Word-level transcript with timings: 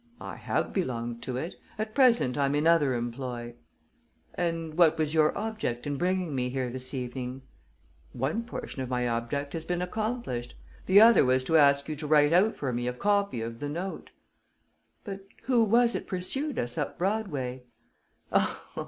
"I 0.19 0.35
have 0.35 0.73
belonged 0.73 1.21
to 1.21 1.37
it. 1.37 1.53
At 1.77 1.93
present, 1.93 2.35
I'm 2.35 2.55
in 2.55 2.65
other 2.65 2.95
employ." 2.95 3.53
"And 4.33 4.73
what 4.73 4.97
was 4.97 5.13
your 5.13 5.37
object 5.37 5.85
in 5.85 5.97
bringing 5.97 6.33
me 6.33 6.49
here 6.49 6.71
this 6.71 6.91
evening?" 6.95 7.43
"One 8.11 8.41
portion 8.43 8.81
of 8.81 8.89
my 8.89 9.07
object 9.07 9.53
has 9.53 9.63
been 9.63 9.79
accomplished. 9.79 10.55
The 10.87 10.99
other 10.99 11.23
was 11.23 11.43
to 11.43 11.55
ask 11.57 11.87
you 11.87 11.95
to 11.97 12.07
write 12.07 12.33
out 12.33 12.55
for 12.55 12.73
me 12.73 12.87
a 12.87 12.93
copy 12.93 13.41
of 13.41 13.59
the 13.59 13.69
note." 13.69 14.09
"But 15.03 15.19
who 15.43 15.63
was 15.63 15.93
it 15.93 16.07
pursued 16.07 16.57
us 16.57 16.79
up 16.79 16.97
Broadway?" 16.97 17.61